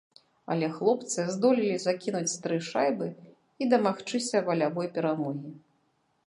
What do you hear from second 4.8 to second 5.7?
перамогі.